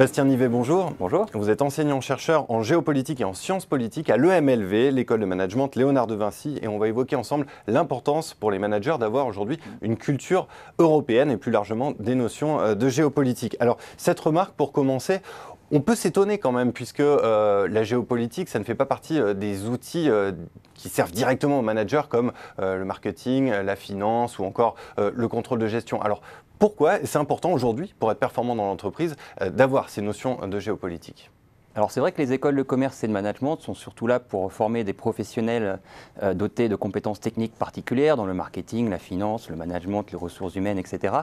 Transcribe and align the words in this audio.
Bastien 0.00 0.24
Nivet, 0.24 0.48
bonjour. 0.48 0.94
Bonjour. 0.98 1.26
Vous 1.34 1.50
êtes 1.50 1.60
enseignant-chercheur 1.60 2.50
en 2.50 2.62
géopolitique 2.62 3.20
et 3.20 3.24
en 3.24 3.34
sciences 3.34 3.66
politiques 3.66 4.08
à 4.08 4.16
l'EMLV, 4.16 4.88
l'école 4.92 5.20
de 5.20 5.26
management 5.26 5.76
Léonard 5.76 6.06
de 6.06 6.14
Vinci, 6.14 6.58
et 6.62 6.68
on 6.68 6.78
va 6.78 6.88
évoquer 6.88 7.16
ensemble 7.16 7.44
l'importance 7.66 8.32
pour 8.32 8.50
les 8.50 8.58
managers 8.58 8.96
d'avoir 8.98 9.26
aujourd'hui 9.26 9.58
une 9.82 9.98
culture 9.98 10.48
européenne 10.78 11.30
et 11.30 11.36
plus 11.36 11.52
largement 11.52 11.92
des 11.98 12.14
notions 12.14 12.62
euh, 12.62 12.74
de 12.74 12.88
géopolitique. 12.88 13.58
Alors, 13.60 13.76
cette 13.98 14.18
remarque, 14.20 14.54
pour 14.54 14.72
commencer, 14.72 15.20
on 15.70 15.82
peut 15.82 15.94
s'étonner 15.94 16.38
quand 16.38 16.52
même, 16.52 16.72
puisque 16.72 17.00
euh, 17.00 17.68
la 17.68 17.82
géopolitique, 17.82 18.48
ça 18.48 18.58
ne 18.58 18.64
fait 18.64 18.74
pas 18.74 18.86
partie 18.86 19.20
euh, 19.20 19.34
des 19.34 19.68
outils 19.68 20.08
qui 20.72 20.88
servent 20.88 21.12
directement 21.12 21.58
aux 21.58 21.62
managers 21.62 22.08
comme 22.08 22.32
le 22.58 22.84
marketing, 22.86 23.50
la 23.50 23.76
finance 23.76 24.38
ou 24.38 24.44
encore 24.44 24.76
le 24.96 25.28
contrôle 25.28 25.58
de 25.58 25.66
gestion. 25.66 26.00
Alors, 26.00 26.22
pourquoi 26.60 26.98
c'est 27.04 27.18
important 27.18 27.50
aujourd'hui, 27.50 27.94
pour 27.98 28.12
être 28.12 28.18
performant 28.20 28.54
dans 28.54 28.66
l'entreprise, 28.66 29.16
euh, 29.40 29.50
d'avoir 29.50 29.88
ces 29.88 30.02
notions 30.02 30.46
de 30.46 30.60
géopolitique? 30.60 31.30
Alors 31.76 31.92
c'est 31.92 32.00
vrai 32.00 32.10
que 32.10 32.20
les 32.20 32.32
écoles 32.32 32.56
de 32.56 32.64
commerce 32.64 33.04
et 33.04 33.06
de 33.06 33.12
management 33.12 33.56
sont 33.60 33.74
surtout 33.74 34.08
là 34.08 34.18
pour 34.18 34.52
former 34.52 34.82
des 34.82 34.92
professionnels 34.92 35.78
euh, 36.20 36.34
dotés 36.34 36.68
de 36.68 36.74
compétences 36.74 37.20
techniques 37.20 37.54
particulières 37.54 38.16
dans 38.16 38.26
le 38.26 38.34
marketing, 38.34 38.90
la 38.90 38.98
finance, 38.98 39.48
le 39.48 39.54
management, 39.54 40.04
les 40.10 40.18
ressources 40.18 40.56
humaines, 40.56 40.78
etc. 40.78 41.14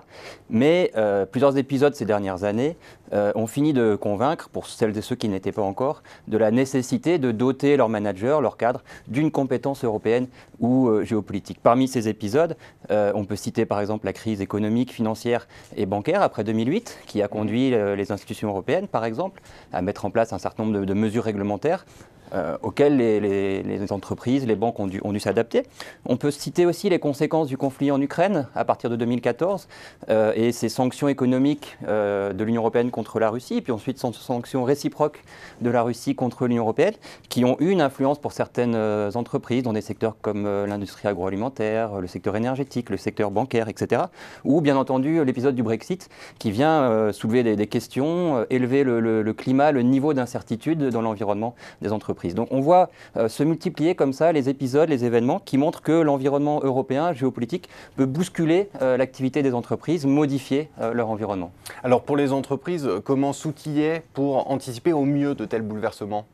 Mais 0.50 0.92
euh, 0.96 1.26
plusieurs 1.26 1.58
épisodes 1.58 1.94
ces 1.96 2.06
dernières 2.06 2.46
années 2.46 2.78
euh, 3.12 3.34
ont 3.36 3.48
fini 3.48 3.74
de 3.74 3.98
convaincre, 3.98 4.48
pour 4.48 4.68
celles 4.68 4.98
et 4.98 5.02
ceux 5.02 5.18
qui 5.18 5.28
n'étaient 5.28 5.52
pas 5.52 5.64
encore, 5.64 6.02
de 6.30 6.38
la 6.38 6.50
nécessité 6.50 7.20
de 7.20 7.34
doter 7.34 7.76
leurs 7.76 7.90
managers, 7.90 8.38
leurs 8.42 8.56
cadres, 8.56 8.84
d'une 9.10 9.32
compétence 9.32 9.84
européenne 9.84 10.28
ou 10.62 10.90
géopolitique. 11.04 11.60
Parmi 11.62 11.88
ces 11.88 12.08
épisodes, 12.08 12.58
on 12.90 13.26
peut 13.26 13.36
citer 13.36 13.66
par 13.66 13.80
exemple 13.80 14.06
la 14.06 14.14
crise 14.14 14.42
économique, 14.42 14.92
financière 14.92 15.48
et 15.76 15.86
bancaire 15.86 16.22
après 16.22 16.44
2008, 16.44 17.00
qui 17.06 17.22
a 17.22 17.28
conduit 17.28 17.70
les 17.70 18.12
institutions 18.12 18.50
européennes, 18.50 18.88
par 18.88 19.06
exemple, 19.06 19.42
à 19.72 19.82
mettre 19.82 20.06
en 20.06 20.10
place 20.10 20.34
un 20.34 20.37
un 20.38 20.40
certain 20.40 20.64
nombre 20.64 20.86
de, 20.86 20.94
mesures 20.94 21.24
réglementaires 21.24 21.86
euh, 22.34 22.58
auxquelles 22.62 22.98
les, 22.98 23.92
entreprises, 23.92 24.46
les 24.46 24.56
banques 24.56 24.80
ont 24.80 24.88
dû, 24.88 25.20
s'adapter. 25.20 25.64
On 26.06 26.18
peut 26.18 26.32
citer 26.32 26.66
aussi 26.66 26.90
les 26.90 27.00
conséquences 27.00 27.48
du 27.48 27.58
conflit 27.58 27.90
en 27.90 28.02
Ukraine 28.02 28.48
à 28.54 28.66
partir 28.66 28.90
de 28.90 28.96
2014 28.98 29.68
euh, 30.10 30.34
et 30.36 30.52
ces 30.52 30.68
sanctions 30.68 31.08
économiques 31.08 31.78
euh, 31.88 32.34
de 32.34 32.44
l'Union 32.44 32.62
européenne 32.62 32.92
contre 32.92 33.20
la 33.20 33.30
Russie, 33.30 33.62
puis 33.62 33.72
ensuite 33.72 33.98
ces 33.98 34.12
sanctions 34.12 34.64
réciproques 34.66 35.24
de 35.62 35.70
la 35.70 35.82
Russie 35.82 36.16
contre 36.16 36.48
l'Union 36.48 36.64
européenne, 36.64 36.96
qui 37.30 37.46
ont 37.46 37.56
eu 37.60 37.70
une 37.70 37.82
influence 37.82 38.20
pour 38.20 38.34
certaines 38.34 38.76
entreprises 39.16 39.64
dans 39.64 39.74
des 39.74 39.82
secteurs 39.82 40.16
comme 40.22 40.44
l'industrie 40.66 41.08
agroalimentaire, 41.08 42.02
le 42.02 42.08
secteur 42.08 42.36
énergétique, 42.36 42.90
le 42.90 42.98
secteur 42.98 43.32
bancaire, 43.32 43.70
etc. 43.70 44.04
Ou 44.44 44.62
bien 44.62 44.76
entendu 44.76 45.24
l'épisode 45.24 45.56
du 45.56 45.64
Brexit 45.64 46.10
qui 46.40 46.52
vient 46.52 47.12
soulever 47.12 47.56
des, 47.56 47.68
questions, 47.68 48.46
élever 48.50 48.84
le, 48.84 49.00
le 49.00 49.34
climat, 49.34 49.72
le 49.72 49.82
niveau 49.82 50.14
d'incertitude 50.14 50.90
dans 50.90 51.02
l'environnement 51.02 51.56
des 51.82 51.92
entreprises. 51.94 52.17
Donc 52.26 52.48
on 52.52 52.60
voit 52.60 52.90
euh, 53.16 53.30
se 53.30 53.44
multiplier 53.44 53.96
comme 53.96 54.14
ça 54.14 54.32
les 54.32 54.50
épisodes, 54.50 54.90
les 54.90 55.06
événements 55.06 55.40
qui 55.40 55.58
montrent 55.58 55.82
que 55.82 55.92
l'environnement 55.92 56.60
européen 56.64 57.14
géopolitique 57.14 57.70
peut 57.96 58.06
bousculer 58.06 58.70
euh, 58.82 58.98
l'activité 58.98 59.44
des 59.44 59.54
entreprises, 59.54 60.06
modifier 60.06 60.70
euh, 60.82 60.94
leur 60.94 61.10
environnement. 61.10 61.52
Alors 61.84 62.04
pour 62.04 62.18
les 62.18 62.32
entreprises, 62.34 62.90
comment 63.04 63.34
s'outiller 63.34 64.02
pour 64.14 64.50
anticiper 64.50 64.94
au 64.94 65.06
mieux 65.06 65.36
de 65.36 65.46
tels 65.46 65.62
bouleversements? 65.62 66.26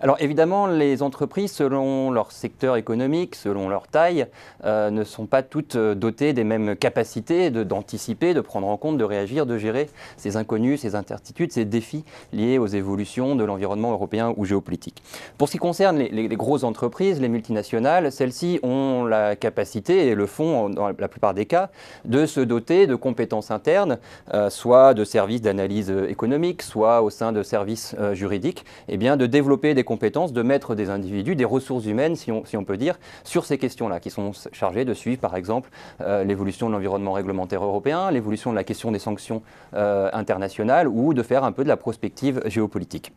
Alors 0.00 0.16
évidemment, 0.20 0.66
les 0.66 1.02
entreprises, 1.02 1.52
selon 1.52 2.10
leur 2.10 2.32
secteur 2.32 2.76
économique, 2.76 3.34
selon 3.34 3.68
leur 3.68 3.86
taille, 3.86 4.26
euh, 4.64 4.90
ne 4.90 5.04
sont 5.04 5.26
pas 5.26 5.42
toutes 5.42 5.76
euh, 5.76 5.94
dotées 5.94 6.32
des 6.32 6.44
mêmes 6.44 6.76
capacités 6.76 7.50
d'anticiper, 7.50 8.34
de, 8.34 8.40
prendre 8.40 8.66
en 8.66 8.76
compte, 8.76 8.98
de 8.98 9.04
réagir, 9.04 9.46
de 9.46 9.58
gérer 9.58 9.88
ces 10.16 10.36
inconnus, 10.36 10.80
ces 10.80 10.94
incertitudes, 10.94 11.52
ces 11.52 11.64
défis 11.64 12.04
liés 12.32 12.58
aux 12.58 12.66
évolutions 12.66 13.36
de 13.36 13.44
l'environnement 13.44 13.92
européen 13.92 14.34
ou 14.36 14.44
géopolitique. 14.44 15.02
Pour 15.38 15.48
ce 15.48 15.52
qui 15.52 15.58
concerne 15.58 15.98
les, 15.98 16.28
grosses 16.28 16.64
entreprises, 16.64 17.20
les 17.20 17.28
multinationales, 17.28 18.10
celles-ci 18.10 18.60
ont 18.62 19.04
la 19.04 19.36
capacité 19.36 20.08
et 20.08 20.14
le 20.14 20.26
font, 20.26 20.70
dans 20.70 20.88
la 20.88 21.08
plupart 21.08 21.34
des 21.34 21.46
cas, 21.46 21.70
de 22.04 22.26
se 22.26 22.40
doter 22.40 22.86
de 22.86 22.94
compétences 22.94 23.50
internes, 23.50 23.98
euh, 24.32 24.50
soit 24.50 24.94
de 24.94 25.04
services 25.04 25.42
d'analyse 25.42 25.90
économique, 26.08 26.62
soit 26.62 27.02
au 27.02 27.10
sein 27.10 27.32
de 27.32 27.42
services 27.42 27.94
juridiques, 28.12 28.64
et 28.88 28.94
eh 28.94 28.96
bien 28.96 29.16
de 29.16 29.26
développer 29.26 29.74
des 29.74 29.81
compétences 29.84 30.32
de 30.32 30.42
mettre 30.42 30.74
des 30.74 30.90
individus, 30.90 31.36
des 31.36 31.44
ressources 31.44 31.86
humaines, 31.86 32.16
si 32.16 32.30
on, 32.30 32.64
peut 32.64 32.76
dire, 32.76 32.98
sur 33.24 33.44
ces 33.44 33.58
questions-là, 33.58 34.00
qui 34.00 34.10
sont 34.10 34.32
chargées 34.52 34.84
de 34.84 34.94
suivre, 34.94 35.20
par 35.20 35.36
exemple, 35.36 35.70
euh, 36.00 36.24
l'évolution 36.24 36.68
de 36.68 36.72
l'environnement 36.72 37.12
réglementaire 37.12 37.64
européen, 37.64 38.10
l'évolution 38.10 38.50
de 38.50 38.56
la 38.56 38.64
question 38.64 38.92
des 38.92 38.98
sanctions 38.98 39.42
euh, 39.74 40.10
internationales, 40.12 40.88
ou 40.88 41.14
de 41.14 41.22
faire 41.22 41.44
un 41.44 41.52
peu 41.52 41.64
de 41.64 41.68
la 41.68 41.76
prospective 41.76 42.40
géopolitique. 42.46 43.12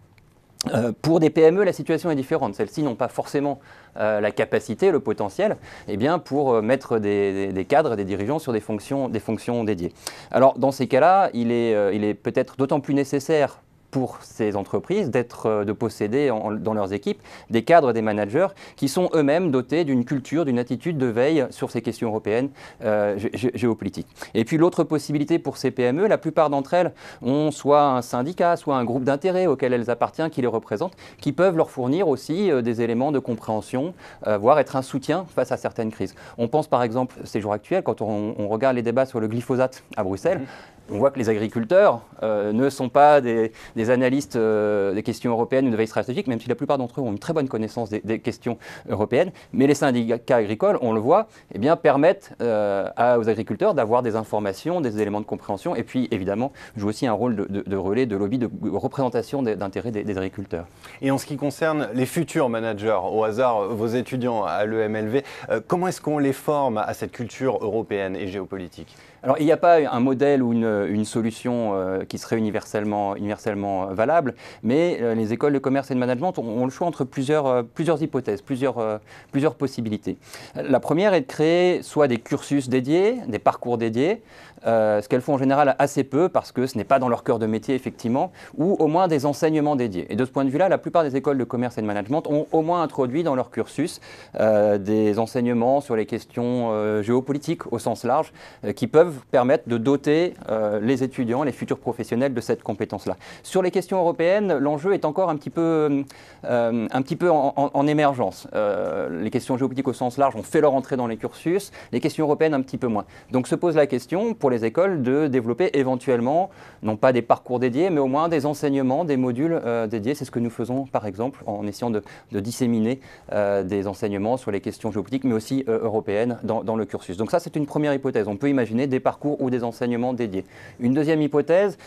Euh, 0.73 0.91
pour 1.01 1.19
des 1.19 1.29
PME, 1.29 1.63
la 1.63 1.73
situation 1.73 2.09
est 2.09 2.15
différente. 2.15 2.55
Celles-ci 2.55 2.81
n'ont 2.81 2.95
pas 2.95 3.07
forcément 3.07 3.59
la 3.97 4.31
capacité, 4.31 4.91
le 4.91 4.99
potentiel, 4.99 5.55
eh 5.87 5.95
bien, 5.95 6.19
pour 6.19 6.61
mettre 6.61 6.99
des, 6.99 7.53
des, 7.53 7.63
cadres, 7.63 7.95
des 7.95 8.03
dirigeants 8.03 8.39
sur 8.39 8.51
des 8.51 8.59
fonctions, 8.59 9.07
des 9.07 9.21
fonctions 9.21 9.63
dédiées. 9.63 9.93
Alors, 10.31 10.59
dans 10.59 10.73
ces 10.73 10.87
cas-là, 10.87 11.29
il 11.33 11.49
est, 11.49 11.95
il 11.95 12.03
est 12.03 12.13
peut-être 12.13 12.57
d'autant 12.57 12.81
plus 12.81 12.93
nécessaire 12.93 13.61
pour 13.95 14.17
ces 14.19 14.57
entreprises 14.57 15.09
d'être, 15.09 15.45
euh, 15.45 15.63
de 15.63 15.71
posséder 15.71 16.29
dans 16.59 16.73
leurs 16.73 16.91
équipes 16.91 17.21
des 17.49 17.63
cadres, 17.63 17.93
des 17.93 18.01
managers 18.01 18.47
qui 18.75 18.89
sont 18.89 19.09
eux-mêmes 19.13 19.51
dotés 19.51 19.85
d'une 19.85 20.03
culture, 20.03 20.43
d'une 20.43 20.59
attitude 20.59 20.97
de 20.97 21.05
veille 21.05 21.47
sur 21.49 21.71
ces 21.71 21.81
questions 21.81 22.09
européennes 22.09 22.49
euh, 22.83 23.17
géopolitiques. 23.53 24.09
Et 24.33 24.43
puis 24.43 24.57
l'autre 24.57 24.83
possibilité 24.83 25.39
pour 25.39 25.55
ces 25.55 25.71
PME, 25.71 26.07
la 26.07 26.17
plupart 26.17 26.49
d'entre 26.49 26.73
elles 26.73 26.91
ont 27.21 27.51
soit 27.51 27.83
un 27.83 28.01
syndicat, 28.01 28.57
soit 28.57 28.75
un 28.75 28.83
groupe 28.83 29.05
d'intérêt 29.05 29.47
auquel 29.47 29.71
elles 29.71 29.89
appartiennent, 29.89 30.29
qui 30.29 30.41
les 30.41 30.47
représentent, 30.47 30.97
qui 31.21 31.31
peuvent 31.31 31.55
leur 31.55 31.71
fournir 31.71 32.09
aussi 32.09 32.51
euh, 32.51 32.61
des 32.61 32.81
éléments 32.81 33.13
de 33.13 33.19
compréhension, 33.19 33.93
voire 34.25 34.59
être 34.59 34.75
un 34.75 34.81
soutien 34.81 35.25
face 35.33 35.53
à 35.53 35.57
certaines 35.57 35.91
crises. 35.91 36.15
On 36.37 36.49
pense 36.49 36.67
par 36.67 36.83
exemple, 36.83 37.15
ces 37.23 37.39
jours 37.39 37.53
actuels, 37.53 37.83
quand 37.83 38.01
on, 38.01 38.35
on 38.37 38.49
regarde 38.49 38.75
les 38.75 38.81
débats 38.81 39.05
sur 39.05 39.21
le 39.21 39.27
glyphosate 39.29 39.83
à 39.95 40.03
Bruxelles, 40.03 40.39
mmh 40.39 40.74
on 40.89 40.97
voit 40.97 41.11
que 41.11 41.19
les 41.19 41.29
agriculteurs 41.29 42.01
euh, 42.23 42.51
ne 42.53 42.69
sont 42.69 42.89
pas 42.89 43.21
des, 43.21 43.51
analystes 43.89 44.35
euh, 44.35 44.93
des 44.93 45.03
questions 45.03 45.31
européennes 45.31 45.67
ou 45.67 45.71
de 45.71 45.75
veille 45.75 45.87
stratégique, 45.87 46.27
même 46.27 46.39
si 46.39 46.49
la 46.49 46.55
plupart 46.55 46.77
d'entre 46.77 46.99
eux 46.99 47.03
ont 47.03 47.11
une 47.11 47.19
très 47.19 47.33
bonne 47.33 47.47
connaissance 47.47 47.89
des, 47.89 48.19
questions 48.19 48.57
européennes. 48.89 49.31
Mais 49.53 49.67
les 49.67 49.73
syndicats 49.73 50.37
agricoles, 50.37 50.77
on 50.81 50.93
le 50.93 50.99
voit, 50.99 51.27
eh 51.53 51.59
bien, 51.59 51.75
permettent 51.75 52.33
euh, 52.41 52.89
aux 53.17 53.29
agriculteurs 53.29 53.73
d'avoir 53.73 54.03
des 54.03 54.15
informations, 54.15 54.81
des 54.81 55.01
éléments 55.01 55.21
de 55.21 55.25
compréhension, 55.25 55.75
et 55.75 55.83
puis 55.83 56.07
évidemment 56.11 56.51
jouent 56.75 56.89
aussi 56.89 57.07
un 57.07 57.13
rôle 57.13 57.35
de, 57.35 57.75
relais, 57.75 58.05
de 58.05 58.15
lobby, 58.15 58.37
de 58.37 58.49
représentation 58.69 59.41
d'intérêts 59.41 59.91
des, 59.91 60.03
des, 60.03 60.17
agriculteurs. 60.17 60.67
Et 61.01 61.11
en 61.11 61.17
ce 61.17 61.25
qui 61.25 61.37
concerne 61.37 61.89
les 61.93 62.05
futurs 62.05 62.49
managers, 62.49 62.99
au 63.11 63.23
hasard, 63.23 63.69
vos 63.69 63.87
étudiants 63.87 64.43
à 64.43 64.65
l'EMLV, 64.65 65.21
comment 65.67 65.87
est-ce 65.87 66.01
qu'on 66.01 66.19
les 66.19 66.33
forme 66.33 66.77
à 66.77 66.93
cette 66.93 67.11
culture 67.11 67.57
européenne 67.61 68.15
et 68.15 68.27
géopolitique? 68.27 68.95
Alors, 69.25 69.39
il 69.39 69.45
n'y 69.45 69.51
a 69.51 69.57
pas 69.57 69.77
un 69.77 69.99
modèle 69.99 70.43
ou 70.43 70.53
une, 70.53 71.03
solution 71.03 71.71
euh, 71.73 72.03
qui 72.03 72.19
serait 72.19 72.37
universellement, 72.37 73.15
universellement 73.15 73.87
valable, 73.87 74.35
mais 74.61 74.99
euh, 75.01 75.15
les 75.15 75.33
écoles 75.33 75.53
de 75.53 75.57
commerce 75.57 75.89
et 75.89 75.95
de 75.95 75.99
management 75.99 76.37
ont, 76.37 76.63
le 76.63 76.69
choix 76.69 76.85
entre 76.85 77.05
plusieurs, 77.05 77.47
euh, 77.47 77.63
plusieurs 77.63 78.03
hypothèses, 78.03 78.43
plusieurs, 78.43 78.99
plusieurs 79.31 79.55
possibilités. 79.55 80.17
La 80.53 80.79
première 80.79 81.15
est 81.15 81.21
de 81.21 81.25
créer 81.25 81.81
soit 81.81 82.07
des 82.07 82.19
cursus 82.19 82.69
dédiés, 82.69 83.17
des 83.27 83.39
parcours 83.39 83.79
dédiés, 83.79 84.21
ce 84.63 85.07
qu'elles 85.07 85.21
font 85.21 85.35
en 85.35 85.37
général 85.37 85.75
assez 85.77 86.03
peu 86.03 86.27
parce 86.27 86.51
que 86.51 86.65
ce 86.65 86.75
n'est 86.75 86.83
pas 86.83 86.97
dans 86.97 87.09
leur 87.09 87.23
cœur 87.23 87.37
de 87.37 87.45
métier, 87.45 87.75
effectivement, 87.75 88.31
ou 88.57 88.73
au 88.79 88.87
moins 88.87 89.07
des 89.07 89.27
enseignements 89.27 89.75
dédiés. 89.75 90.07
Et 90.09 90.15
de 90.15 90.25
ce 90.25 90.31
point 90.31 90.43
de 90.43 90.49
vue-là, 90.49 90.69
la 90.69 90.79
plupart 90.79 91.03
des 91.03 91.15
écoles 91.15 91.37
de 91.37 91.43
commerce 91.43 91.77
et 91.77 91.81
de 91.81 91.85
management 91.85 92.27
ont 92.27 92.47
au 92.51 92.61
moins 92.63 92.81
introduit 92.81 93.23
dans 93.23 93.35
leur 93.35 93.51
cursus 93.51 94.01
des 94.39 95.19
enseignements 95.19 95.81
sur 95.81 95.95
les 95.95 96.07
questions 96.07 97.01
géopolitiques 97.03 97.71
au 97.71 97.77
sens 97.77 98.03
large 98.03 98.33
qui 98.75 98.87
peuvent 98.87 99.14
permettre 99.31 99.67
de 99.67 99.77
doter 99.77 100.33
euh, 100.49 100.79
les 100.79 101.03
étudiants, 101.03 101.43
les 101.43 101.51
futurs 101.51 101.79
professionnels 101.79 102.33
de 102.33 102.41
cette 102.41 102.63
compétence-là. 102.63 103.17
Sur 103.43 103.61
les 103.61 103.71
questions 103.71 103.97
européennes, 103.97 104.57
l'enjeu 104.57 104.93
est 104.93 105.05
encore 105.05 105.29
un 105.29 105.35
petit 105.35 105.49
peu, 105.49 106.03
euh, 106.45 106.87
un 106.91 107.01
petit 107.01 107.15
peu 107.15 107.29
en, 107.29 107.87
émergence. 107.87 108.47
Euh, 108.55 109.21
les 109.21 109.29
questions 109.29 109.57
géopolitiques 109.57 109.87
au 109.87 109.93
sens 109.93 110.17
large 110.17 110.35
ont 110.35 110.43
fait 110.43 110.61
leur 110.61 110.73
entrée 110.73 110.97
dans 110.97 111.07
les 111.07 111.17
cursus, 111.17 111.71
les 111.91 111.99
questions 111.99 112.25
européennes 112.25 112.53
un 112.53 112.61
petit 112.61 112.77
peu 112.77 112.87
moins. 112.87 113.05
Donc 113.31 113.47
se 113.47 113.55
pose 113.55 113.75
la 113.75 113.87
question 113.87 114.33
pour 114.33 114.49
les 114.49 114.65
écoles 114.65 115.03
de 115.03 115.27
développer 115.27 115.69
éventuellement, 115.73 116.49
non 116.81 116.95
pas 116.95 117.13
des 117.13 117.21
parcours 117.21 117.59
dédiés, 117.59 117.89
mais 117.89 117.99
au 117.99 118.07
moins 118.07 118.27
des 118.27 118.45
enseignements, 118.45 119.05
des 119.05 119.17
modules 119.17 119.61
dédiés. 119.89 120.15
C'est 120.15 120.25
ce 120.25 120.31
que 120.31 120.39
nous 120.39 120.49
faisons 120.49 120.85
par 120.85 121.05
exemple 121.05 121.43
en 121.45 121.67
essayant 121.67 121.91
de, 121.91 122.01
disséminer 122.31 122.99
des 123.31 123.87
enseignements 123.87 124.37
sur 124.37 124.51
les 124.51 124.61
questions 124.61 124.91
géopolitiques, 124.91 125.23
mais 125.23 125.33
aussi 125.33 125.63
européennes 125.67 126.39
dans, 126.43 126.63
dans, 126.63 126.75
le 126.75 126.85
cursus. 126.85 127.17
Donc 127.17 127.31
ça, 127.31 127.39
c'est 127.39 127.55
une 127.55 127.65
première 127.65 127.93
hypothèse. 127.93 128.27
On 128.27 128.37
peut 128.37 128.49
imaginer 128.49 128.87
des 128.95 128.99
parcours 129.01 129.41
ou 129.41 129.49
des 129.49 129.63
enseignements 129.63 130.13
dédiés. 130.13 130.45
Une 130.79 130.93
deuxième 130.93 131.21
hypothèse 131.21 131.77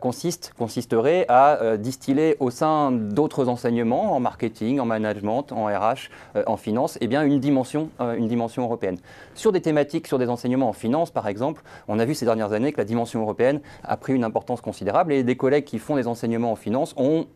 consiste, 0.00 0.52
consisterait 0.58 1.24
à 1.28 1.76
distiller 1.78 2.36
au 2.40 2.50
sein 2.50 2.90
d'autres 2.92 3.48
enseignements, 3.48 4.14
en 4.14 4.20
marketing, 4.20 4.80
en 4.80 4.84
management, 4.84 5.52
en 5.52 5.66
RH, 5.66 6.10
en 6.46 6.56
finance, 6.56 6.98
eh 7.00 7.06
bien, 7.06 7.22
une, 7.22 7.38
dimension, 7.38 7.90
une 8.00 8.28
dimension 8.28 8.62
européenne. 8.64 8.98
Sur 9.34 9.52
des 9.52 9.60
thématiques, 9.60 10.06
sur 10.06 10.18
des 10.18 10.28
enseignements 10.28 10.68
en 10.68 10.72
finance, 10.72 11.10
par 11.10 11.28
exemple, 11.28 11.62
on 11.88 11.98
a 11.98 12.04
vu 12.04 12.14
ces 12.14 12.24
dernières 12.24 12.52
années 12.52 12.72
que 12.72 12.78
la 12.78 12.84
dimension 12.84 13.20
européenne 13.20 13.60
a 13.84 13.96
pris 13.96 14.14
une 14.14 14.24
importance 14.24 14.60
considérable 14.60 15.12
et 15.12 15.22
des 15.22 15.36
collègues 15.36 15.64
qui 15.64 15.78
font 15.78 15.96
des 15.96 16.08
enseignements 16.08 16.52
en 16.52 16.56
finance 16.56 16.94
ont 16.96 17.26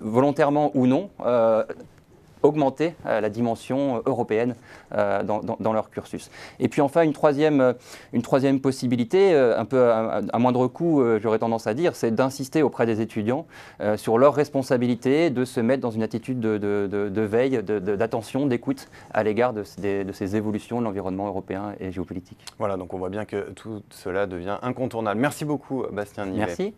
volontairement 0.00 0.70
ou 0.74 0.86
non, 0.86 1.10
euh, 1.24 1.64
augmenter 2.46 2.94
euh, 3.06 3.20
la 3.20 3.28
dimension 3.28 4.02
européenne 4.06 4.54
euh, 4.94 5.22
dans, 5.22 5.72
leur 5.72 5.90
cursus. 5.90 6.30
Et 6.60 6.68
puis 6.68 6.80
enfin, 6.80 7.02
une 7.02 7.12
troisième, 7.12 7.74
une 8.12 8.22
troisième 8.22 8.60
possibilité, 8.60 9.34
un 9.34 9.64
peu 9.64 9.90
à, 9.90 10.38
moindre 10.38 10.66
coût, 10.68 11.02
j'aurais 11.20 11.38
tendance 11.38 11.66
à 11.66 11.74
dire, 11.74 11.94
c'est 11.96 12.14
d'insister 12.14 12.62
auprès 12.62 12.86
des 12.86 13.00
étudiants 13.00 13.46
sur 13.96 14.16
leur 14.18 14.34
responsabilité 14.34 15.30
de 15.30 15.44
se 15.44 15.60
mettre 15.60 15.82
dans 15.82 15.90
une 15.90 16.02
attitude 16.02 16.40
de, 16.40 16.56
de 16.58 17.20
veille, 17.20 17.62
d'attention, 17.62 18.46
d'écoute 18.46 18.88
à 19.12 19.22
l'égard 19.22 19.52
de, 19.52 19.64
de, 19.82 20.12
ces 20.12 20.36
évolutions 20.36 20.78
de 20.80 20.84
l'environnement 20.84 21.26
européen 21.26 21.74
et 21.80 21.92
géopolitique. 21.92 22.38
Voilà, 22.58 22.76
donc 22.76 22.94
on 22.94 22.98
voit 22.98 23.10
bien 23.10 23.24
que 23.24 23.50
tout 23.50 23.82
cela 23.90 24.26
devient 24.26 24.58
incontournable. 24.62 25.20
Merci 25.20 25.44
beaucoup, 25.44 25.84
Bastien 25.92 26.26
Nivet. 26.26 26.46
Merci. 26.46 26.74